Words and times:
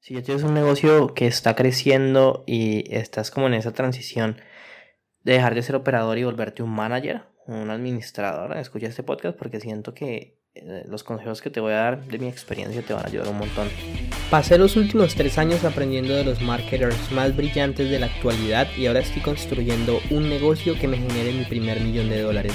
Si 0.00 0.14
ya 0.14 0.22
tienes 0.22 0.44
un 0.44 0.54
negocio 0.54 1.12
que 1.12 1.26
está 1.26 1.54
creciendo 1.54 2.42
y 2.46 2.90
estás 2.94 3.30
como 3.30 3.48
en 3.48 3.54
esa 3.54 3.72
transición 3.72 4.38
de 5.24 5.34
dejar 5.34 5.54
de 5.54 5.62
ser 5.62 5.76
operador 5.76 6.16
y 6.16 6.24
volverte 6.24 6.62
un 6.62 6.70
manager, 6.70 7.24
un 7.46 7.68
administrador, 7.68 8.56
escucha 8.56 8.86
este 8.86 9.02
podcast 9.02 9.36
porque 9.36 9.60
siento 9.60 9.92
que 9.92 10.38
eh, 10.54 10.84
los 10.88 11.04
consejos 11.04 11.42
que 11.42 11.50
te 11.50 11.60
voy 11.60 11.72
a 11.72 11.76
dar 11.76 12.06
de 12.06 12.18
mi 12.18 12.28
experiencia 12.28 12.80
te 12.80 12.94
van 12.94 13.04
a 13.04 13.08
ayudar 13.08 13.28
un 13.28 13.40
montón. 13.40 13.68
Pasé 14.30 14.56
los 14.56 14.74
últimos 14.76 15.14
tres 15.14 15.36
años 15.36 15.64
aprendiendo 15.64 16.14
de 16.14 16.24
los 16.24 16.40
marketers 16.40 17.12
más 17.12 17.36
brillantes 17.36 17.90
de 17.90 17.98
la 17.98 18.06
actualidad 18.06 18.68
y 18.78 18.86
ahora 18.86 19.00
estoy 19.00 19.20
construyendo 19.20 20.00
un 20.10 20.30
negocio 20.30 20.78
que 20.80 20.88
me 20.88 20.96
genere 20.96 21.34
mi 21.34 21.44
primer 21.44 21.78
millón 21.78 22.08
de 22.08 22.22
dólares. 22.22 22.54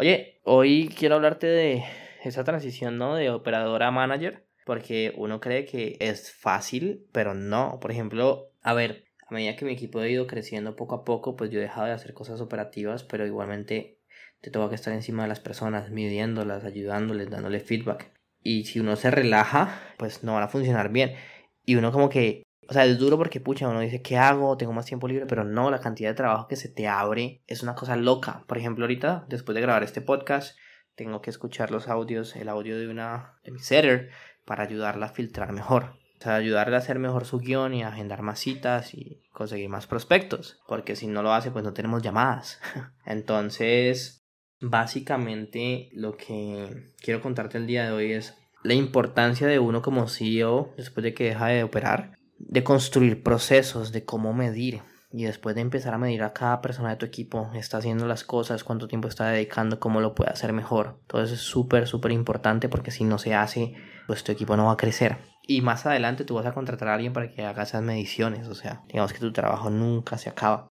Oye, 0.00 0.40
hoy 0.44 0.94
quiero 0.96 1.16
hablarte 1.16 1.48
de 1.48 1.82
esa 2.22 2.44
transición, 2.44 2.98
¿no? 2.98 3.16
De 3.16 3.30
operador 3.30 3.82
a 3.82 3.90
manager, 3.90 4.46
porque 4.64 5.12
uno 5.16 5.40
cree 5.40 5.64
que 5.64 5.96
es 5.98 6.30
fácil, 6.30 7.08
pero 7.10 7.34
no. 7.34 7.80
Por 7.80 7.90
ejemplo, 7.90 8.52
a 8.62 8.74
ver, 8.74 9.06
a 9.28 9.34
medida 9.34 9.56
que 9.56 9.64
mi 9.64 9.72
equipo 9.72 9.98
ha 9.98 10.06
ido 10.06 10.28
creciendo 10.28 10.76
poco 10.76 10.94
a 10.94 11.04
poco, 11.04 11.34
pues 11.34 11.50
yo 11.50 11.58
he 11.58 11.62
dejado 11.62 11.88
de 11.88 11.94
hacer 11.94 12.14
cosas 12.14 12.40
operativas, 12.40 13.02
pero 13.02 13.26
igualmente 13.26 13.98
te 14.40 14.52
tengo 14.52 14.68
que 14.68 14.76
estar 14.76 14.94
encima 14.94 15.24
de 15.24 15.30
las 15.30 15.40
personas, 15.40 15.90
midiéndolas, 15.90 16.62
ayudándoles, 16.62 17.28
dándole 17.28 17.58
feedback. 17.58 18.12
Y 18.40 18.66
si 18.66 18.78
uno 18.78 18.94
se 18.94 19.10
relaja, 19.10 19.82
pues 19.96 20.22
no 20.22 20.34
van 20.34 20.44
a 20.44 20.48
funcionar 20.48 20.92
bien. 20.92 21.16
Y 21.64 21.74
uno 21.74 21.90
como 21.90 22.08
que 22.08 22.44
o 22.70 22.74
sea, 22.74 22.84
es 22.84 22.98
duro 22.98 23.16
porque, 23.16 23.40
pucha, 23.40 23.66
uno 23.66 23.80
dice, 23.80 24.02
¿qué 24.02 24.18
hago? 24.18 24.58
Tengo 24.58 24.74
más 24.74 24.84
tiempo 24.84 25.08
libre, 25.08 25.24
pero 25.24 25.42
no, 25.42 25.70
la 25.70 25.80
cantidad 25.80 26.10
de 26.10 26.14
trabajo 26.14 26.48
que 26.48 26.56
se 26.56 26.68
te 26.68 26.86
abre 26.86 27.42
es 27.46 27.62
una 27.62 27.74
cosa 27.74 27.96
loca. 27.96 28.44
Por 28.46 28.58
ejemplo, 28.58 28.84
ahorita, 28.84 29.24
después 29.26 29.54
de 29.54 29.62
grabar 29.62 29.82
este 29.82 30.02
podcast, 30.02 30.54
tengo 30.94 31.22
que 31.22 31.30
escuchar 31.30 31.70
los 31.70 31.88
audios, 31.88 32.36
el 32.36 32.50
audio 32.50 32.78
de 32.78 32.88
una 32.88 33.40
de 33.42 33.52
mi 33.52 33.60
setter, 33.60 34.10
para 34.44 34.64
ayudarla 34.64 35.06
a 35.06 35.12
filtrar 35.14 35.52
mejor. 35.52 35.94
O 36.18 36.22
sea, 36.22 36.34
ayudarle 36.34 36.76
a 36.76 36.80
hacer 36.80 36.98
mejor 36.98 37.24
su 37.24 37.38
guion 37.38 37.72
y 37.72 37.84
agendar 37.84 38.20
más 38.20 38.38
citas 38.38 38.92
y 38.92 39.22
conseguir 39.32 39.70
más 39.70 39.86
prospectos. 39.86 40.60
Porque 40.68 40.94
si 40.94 41.06
no 41.06 41.22
lo 41.22 41.32
hace, 41.32 41.50
pues 41.50 41.64
no 41.64 41.72
tenemos 41.72 42.02
llamadas. 42.02 42.60
Entonces, 43.06 44.26
básicamente 44.60 45.88
lo 45.92 46.18
que 46.18 46.92
quiero 47.00 47.22
contarte 47.22 47.56
el 47.56 47.66
día 47.66 47.86
de 47.86 47.92
hoy 47.92 48.12
es 48.12 48.36
la 48.62 48.74
importancia 48.74 49.46
de 49.46 49.58
uno 49.58 49.80
como 49.80 50.06
CEO 50.06 50.74
después 50.76 51.02
de 51.04 51.14
que 51.14 51.24
deja 51.24 51.46
de 51.46 51.62
operar 51.62 52.17
de 52.38 52.64
construir 52.64 53.22
procesos, 53.22 53.92
de 53.92 54.04
cómo 54.04 54.32
medir. 54.32 54.82
Y 55.10 55.24
después 55.24 55.54
de 55.54 55.62
empezar 55.62 55.94
a 55.94 55.98
medir 55.98 56.22
a 56.22 56.34
cada 56.34 56.60
persona 56.60 56.90
de 56.90 56.96
tu 56.96 57.06
equipo, 57.06 57.50
está 57.54 57.78
haciendo 57.78 58.06
las 58.06 58.24
cosas, 58.24 58.62
cuánto 58.62 58.88
tiempo 58.88 59.08
está 59.08 59.28
dedicando, 59.28 59.80
cómo 59.80 60.00
lo 60.00 60.14
puede 60.14 60.30
hacer 60.30 60.52
mejor. 60.52 61.00
Todo 61.06 61.22
eso 61.22 61.34
es 61.34 61.40
súper, 61.40 61.86
súper 61.86 62.12
importante 62.12 62.68
porque 62.68 62.90
si 62.90 63.04
no 63.04 63.18
se 63.18 63.34
hace, 63.34 63.74
pues 64.06 64.22
tu 64.22 64.32
equipo 64.32 64.56
no 64.56 64.66
va 64.66 64.72
a 64.72 64.76
crecer. 64.76 65.16
Y 65.42 65.62
más 65.62 65.86
adelante 65.86 66.24
tú 66.24 66.34
vas 66.34 66.44
a 66.44 66.52
contratar 66.52 66.88
a 66.88 66.94
alguien 66.94 67.14
para 67.14 67.30
que 67.30 67.42
haga 67.42 67.62
esas 67.62 67.82
mediciones. 67.82 68.48
O 68.48 68.54
sea, 68.54 68.82
digamos 68.88 69.14
que 69.14 69.20
tu 69.20 69.32
trabajo 69.32 69.70
nunca 69.70 70.18
se 70.18 70.28
acaba. 70.28 70.68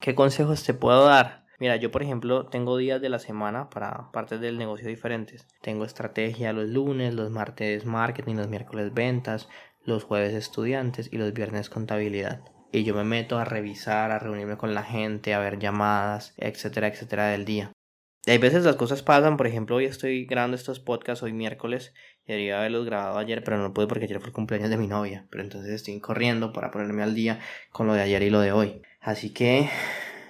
¿Qué 0.00 0.14
consejos 0.14 0.64
te 0.64 0.72
puedo 0.72 1.04
dar? 1.04 1.44
Mira, 1.60 1.76
yo 1.76 1.90
por 1.90 2.02
ejemplo 2.02 2.46
tengo 2.46 2.76
días 2.76 3.00
de 3.00 3.08
la 3.08 3.18
semana 3.18 3.70
para 3.70 4.10
partes 4.12 4.40
del 4.40 4.58
negocio 4.58 4.88
diferentes. 4.88 5.46
Tengo 5.62 5.84
estrategia 5.84 6.52
los 6.52 6.68
lunes, 6.68 7.14
los 7.14 7.30
martes 7.30 7.84
marketing, 7.84 8.34
los 8.36 8.48
miércoles 8.48 8.92
ventas, 8.92 9.48
los 9.84 10.04
jueves 10.04 10.34
estudiantes 10.34 11.08
y 11.12 11.18
los 11.18 11.32
viernes 11.32 11.70
contabilidad. 11.70 12.42
Y 12.72 12.84
yo 12.84 12.94
me 12.94 13.04
meto 13.04 13.38
a 13.38 13.44
revisar, 13.44 14.10
a 14.10 14.18
reunirme 14.18 14.56
con 14.56 14.74
la 14.74 14.82
gente, 14.82 15.34
a 15.34 15.38
ver 15.38 15.58
llamadas, 15.58 16.34
etcétera, 16.36 16.88
etcétera 16.88 17.28
del 17.28 17.44
día. 17.44 17.72
Y 18.26 18.30
hay 18.30 18.38
veces 18.38 18.64
las 18.64 18.76
cosas 18.76 19.02
pasan, 19.02 19.36
por 19.36 19.46
ejemplo, 19.46 19.76
hoy 19.76 19.84
estoy 19.84 20.24
grabando 20.24 20.56
estos 20.56 20.80
podcasts 20.80 21.22
hoy 21.22 21.34
miércoles 21.34 21.92
y 22.24 22.32
debería 22.32 22.58
haberlos 22.58 22.86
grabado 22.86 23.18
ayer, 23.18 23.44
pero 23.44 23.58
no 23.58 23.74
pude 23.74 23.86
porque 23.86 24.06
ayer 24.06 24.18
fue 24.18 24.28
el 24.28 24.32
cumpleaños 24.32 24.70
de 24.70 24.78
mi 24.78 24.86
novia. 24.86 25.26
Pero 25.30 25.44
entonces 25.44 25.72
estoy 25.72 26.00
corriendo 26.00 26.52
para 26.52 26.70
ponerme 26.70 27.02
al 27.02 27.14
día 27.14 27.40
con 27.70 27.86
lo 27.86 27.92
de 27.92 28.00
ayer 28.00 28.22
y 28.22 28.30
lo 28.30 28.40
de 28.40 28.52
hoy. 28.52 28.80
Así 29.00 29.30
que 29.34 29.68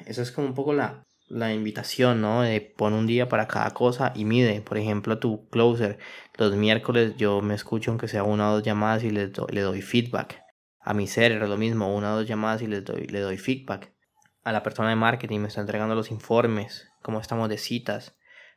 eso 0.06 0.22
es 0.22 0.32
como 0.32 0.48
un 0.48 0.54
poco 0.54 0.72
la, 0.72 1.04
la 1.28 1.52
invitación, 1.52 2.20
¿no? 2.20 2.42
De 2.42 2.60
pon 2.60 2.92
un 2.92 3.06
día 3.06 3.28
para 3.28 3.48
cada 3.48 3.70
cosa 3.70 4.12
y 4.14 4.24
mide. 4.24 4.60
Por 4.60 4.78
ejemplo, 4.78 5.18
tu 5.18 5.48
closer. 5.48 5.98
Los 6.36 6.54
miércoles 6.54 7.14
yo 7.16 7.40
me 7.40 7.54
escucho 7.54 7.90
aunque 7.90 8.08
sea 8.08 8.22
una 8.22 8.50
o 8.50 8.54
dos 8.54 8.62
llamadas 8.62 9.04
y 9.04 9.10
le, 9.10 9.28
doy 9.28 9.82
feedback. 9.82 10.42
A 10.80 10.94
mi 10.94 11.06
ser 11.06 11.32
era 11.32 11.46
lo 11.46 11.56
mismo, 11.56 11.94
una 11.94 12.12
o 12.12 12.16
dos 12.18 12.28
llamadas 12.28 12.62
y 12.62 12.66
le 12.66 12.82
doy, 12.82 13.06
le 13.06 13.20
doy 13.20 13.38
feedback. 13.38 13.92
A 14.42 14.52
la 14.52 14.62
persona 14.62 14.90
de 14.90 14.96
marketing 14.96 15.40
me 15.40 15.48
está 15.48 15.62
entregando 15.62 15.94
los 15.94 16.10
informes, 16.10 16.88
cómo 17.02 17.20
estamos 17.20 17.48
de 17.48 17.56
citas. 17.56 18.14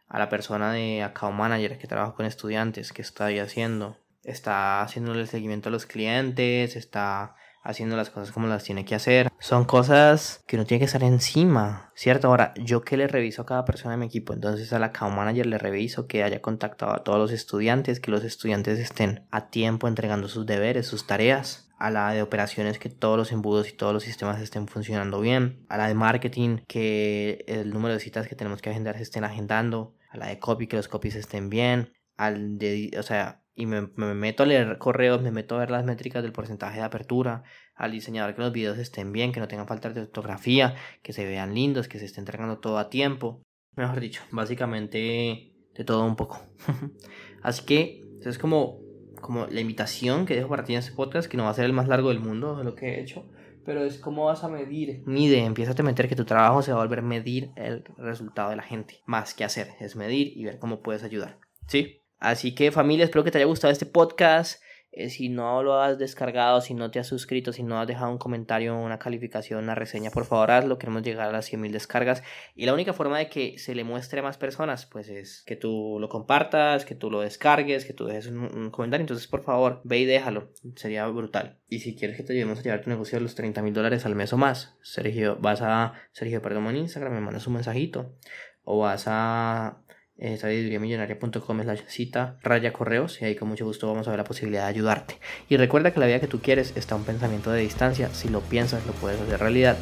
A 0.09 0.19
la 0.19 0.29
persona 0.29 0.73
de 0.73 1.03
account 1.03 1.37
manager 1.37 1.77
que 1.77 1.87
trabaja 1.87 2.13
con 2.13 2.25
estudiantes, 2.25 2.91
qué 2.91 3.01
está 3.01 3.25
ahí 3.25 3.39
haciendo. 3.39 3.97
Está 4.23 4.81
haciendo 4.81 5.13
el 5.13 5.27
seguimiento 5.27 5.69
a 5.69 5.71
los 5.71 5.85
clientes, 5.85 6.75
está 6.75 7.35
haciendo 7.67 7.97
las 7.97 8.09
cosas 8.09 8.31
como 8.31 8.47
las 8.47 8.63
tiene 8.63 8.85
que 8.85 8.95
hacer. 8.95 9.29
Son 9.39 9.65
cosas 9.65 10.41
que 10.47 10.55
uno 10.55 10.65
tiene 10.65 10.79
que 10.79 10.85
estar 10.85 11.03
encima, 11.03 11.91
¿cierto? 11.95 12.29
Ahora, 12.29 12.53
yo 12.55 12.81
que 12.81 12.97
le 12.97 13.07
reviso 13.07 13.41
a 13.41 13.45
cada 13.45 13.65
persona 13.65 13.91
de 13.91 13.97
mi 13.97 14.05
equipo, 14.05 14.33
entonces 14.33 14.71
a 14.71 14.79
la 14.79 14.87
account 14.87 15.15
manager 15.15 15.45
le 15.45 15.57
reviso 15.57 16.07
que 16.07 16.23
haya 16.23 16.41
contactado 16.41 16.93
a 16.93 17.03
todos 17.03 17.19
los 17.19 17.31
estudiantes, 17.31 17.99
que 17.99 18.09
los 18.09 18.23
estudiantes 18.23 18.79
estén 18.79 19.27
a 19.31 19.49
tiempo 19.49 19.87
entregando 19.87 20.29
sus 20.29 20.45
deberes, 20.45 20.87
sus 20.87 21.05
tareas 21.05 21.65
a 21.77 21.91
la 21.91 22.11
de 22.11 22.23
operaciones 22.23 22.79
que 22.79 22.89
todos 22.89 23.17
los 23.17 23.31
embudos 23.31 23.69
y 23.69 23.73
todos 23.73 23.93
los 23.93 24.03
sistemas 24.03 24.41
estén 24.41 24.67
funcionando 24.67 25.19
bien, 25.19 25.65
a 25.69 25.77
la 25.77 25.87
de 25.87 25.93
marketing 25.93 26.59
que 26.67 27.43
el 27.47 27.69
número 27.71 27.93
de 27.93 27.99
citas 27.99 28.27
que 28.27 28.35
tenemos 28.35 28.61
que 28.61 28.71
agendar 28.71 28.97
se 28.97 29.03
estén 29.03 29.23
agendando, 29.23 29.93
a 30.09 30.17
la 30.17 30.27
de 30.27 30.39
copy 30.39 30.67
que 30.67 30.77
los 30.77 30.87
copies 30.87 31.15
estén 31.15 31.49
bien, 31.49 31.93
al 32.15 32.57
de, 32.57 32.91
o 32.97 33.03
sea, 33.03 33.43
y 33.57 33.65
me, 33.65 33.81
meto 33.81 34.43
a 34.43 34.45
leer 34.45 34.77
correos, 34.77 35.23
me 35.23 35.31
meto 35.31 35.55
a 35.55 35.57
ver 35.57 35.71
las 35.71 35.83
métricas 35.83 36.21
del 36.21 36.31
porcentaje 36.31 36.77
de 36.77 36.85
apertura, 36.85 37.43
al 37.73 37.91
diseñador 37.91 38.35
que 38.35 38.41
los 38.43 38.53
videos 38.53 38.77
estén 38.77 39.11
bien, 39.11 39.31
que 39.31 39.39
no 39.39 39.47
tengan 39.47 39.67
falta 39.67 39.89
de 39.89 40.01
ortografía, 40.01 40.75
que 41.01 41.11
se 41.11 41.25
vean 41.25 41.55
lindos, 41.55 41.87
que 41.87 41.97
se 41.97 42.05
esté 42.05 42.19
entregando 42.19 42.59
todo 42.59 42.77
a 42.77 42.91
tiempo. 42.91 43.41
Mejor 43.75 43.99
dicho, 43.99 44.21
básicamente 44.29 45.55
de 45.73 45.83
todo 45.83 46.05
un 46.05 46.15
poco. 46.15 46.39
Así 47.41 47.65
que 47.65 48.05
eso 48.19 48.29
es 48.29 48.37
como, 48.37 48.79
como 49.21 49.47
la 49.47 49.59
invitación 49.59 50.27
que 50.27 50.35
dejo 50.35 50.49
para 50.49 50.63
ti 50.63 50.73
en 50.73 50.79
este 50.79 50.93
podcast, 50.93 51.27
que 51.27 51.37
no 51.37 51.45
va 51.45 51.49
a 51.49 51.55
ser 51.55 51.65
el 51.65 51.73
más 51.73 51.87
largo 51.87 52.09
del 52.09 52.19
mundo 52.19 52.57
de 52.57 52.63
lo 52.63 52.75
que 52.75 52.89
he 52.89 53.01
hecho, 53.01 53.27
pero 53.65 53.83
es 53.83 53.97
cómo 53.97 54.25
vas 54.25 54.43
a 54.43 54.49
medir. 54.49 55.01
Mide, 55.07 55.43
empieza 55.43 55.73
a 55.75 55.83
meter 55.83 56.07
que 56.07 56.15
tu 56.15 56.25
trabajo 56.25 56.61
se 56.61 56.71
va 56.73 56.77
a 56.77 56.83
volver 56.83 57.01
medir 57.01 57.49
el 57.55 57.83
resultado 57.97 58.51
de 58.51 58.57
la 58.57 58.63
gente. 58.63 59.01
Más 59.07 59.33
que 59.33 59.43
hacer, 59.43 59.69
es 59.79 59.95
medir 59.95 60.37
y 60.37 60.45
ver 60.45 60.59
cómo 60.59 60.83
puedes 60.83 61.01
ayudar. 61.01 61.39
¿Sí? 61.65 62.03
Así 62.19 62.55
que 62.55 62.71
familia, 62.71 63.05
espero 63.05 63.23
que 63.23 63.31
te 63.31 63.37
haya 63.37 63.45
gustado 63.45 63.71
este 63.71 63.85
podcast. 63.85 64.61
Eh, 64.97 65.11
si 65.11 65.29
no 65.29 65.61
lo 65.61 65.79
has 65.79 65.99
descargado, 65.99 66.59
si 66.59 66.73
no 66.73 66.89
te 66.89 66.97
has 66.97 67.05
suscrito, 67.05 67.53
si 67.53 67.61
no 67.61 67.79
has 67.79 67.85
dejado 67.85 68.09
un 68.11 68.17
comentario, 68.17 68.75
una 68.75 68.97
calificación, 68.97 69.63
una 69.63 69.75
reseña, 69.75 70.09
por 70.09 70.25
favor 70.25 70.49
hazlo. 70.49 70.79
Queremos 70.79 71.03
llegar 71.03 71.29
a 71.29 71.31
las 71.31 71.51
100.000 71.51 71.71
descargas. 71.71 72.23
Y 72.55 72.65
la 72.65 72.73
única 72.73 72.93
forma 72.93 73.19
de 73.19 73.29
que 73.29 73.59
se 73.59 73.75
le 73.75 73.83
muestre 73.83 74.21
a 74.21 74.23
más 74.23 74.37
personas, 74.37 74.87
pues 74.87 75.09
es 75.09 75.43
que 75.45 75.55
tú 75.55 75.97
lo 75.99 76.09
compartas, 76.09 76.83
que 76.83 76.95
tú 76.95 77.11
lo 77.11 77.21
descargues, 77.21 77.85
que 77.85 77.93
tú 77.93 78.05
dejes 78.05 78.27
un, 78.27 78.71
comentario. 78.71 79.03
Entonces, 79.03 79.27
por 79.27 79.43
favor, 79.43 79.81
ve 79.83 79.99
y 79.99 80.05
déjalo. 80.05 80.51
Sería 80.75 81.05
brutal. 81.07 81.59
Y 81.69 81.79
si 81.79 81.95
quieres 81.95 82.17
que 82.17 82.23
te 82.23 82.33
ayudemos 82.33 82.59
a 82.59 82.63
llevar 82.63 82.81
tu 82.81 82.89
negocio 82.89 83.19
a 83.19 83.21
los 83.21 83.35
30 83.35 83.61
mil 83.61 83.75
dólares 83.75 84.05
al 84.07 84.15
mes 84.15 84.33
o 84.33 84.37
más, 84.37 84.77
Sergio, 84.81 85.37
vas 85.39 85.61
a 85.61 85.93
Sergio 86.11 86.41
Perdón 86.41 86.67
en 86.67 86.77
Instagram, 86.77 87.13
me 87.13 87.21
mandas 87.21 87.45
un 87.45 87.53
mensajito. 87.53 88.15
O 88.63 88.79
vas 88.79 89.03
a 89.05 89.77
eh, 90.19 90.79
millonaria.com 90.79 91.59
es 91.59 91.65
la 91.65 91.75
cita 91.75 92.37
raya 92.41 92.73
correos 92.73 93.21
y 93.21 93.25
ahí 93.25 93.35
con 93.35 93.47
mucho 93.47 93.65
gusto 93.65 93.87
vamos 93.87 94.07
a 94.07 94.11
ver 94.11 94.19
la 94.19 94.23
posibilidad 94.23 94.63
de 94.63 94.69
ayudarte. 94.69 95.19
Y 95.49 95.57
recuerda 95.57 95.91
que 95.91 95.99
la 95.99 96.07
vida 96.07 96.19
que 96.19 96.27
tú 96.27 96.39
quieres 96.39 96.73
está 96.75 96.95
a 96.95 96.97
un 96.97 97.03
pensamiento 97.03 97.51
de 97.51 97.61
distancia, 97.61 98.09
si 98.13 98.29
lo 98.29 98.41
piensas 98.41 98.85
lo 98.85 98.93
puedes 98.93 99.19
hacer 99.21 99.39
realidad. 99.39 99.77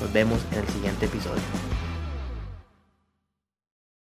Nos 0.00 0.12
vemos 0.12 0.44
en 0.52 0.60
el 0.60 0.68
siguiente 0.68 1.06
episodio. 1.06 1.73